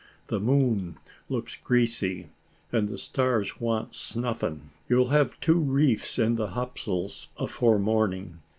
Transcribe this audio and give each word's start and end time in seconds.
The 0.29 0.39
moon 0.39 0.97
looks 1.29 1.57
greasy, 1.63 2.29
and 2.71 2.89
the 2.89 2.97
stars 2.97 3.59
want 3.61 3.93
snuffing. 3.93 4.71
You'll 4.89 5.09
have 5.09 5.39
two 5.39 5.59
reefs 5.59 6.17
in 6.17 6.37
the 6.37 6.47
topsails 6.47 7.27
afore 7.37 7.77
morning. 7.77 8.39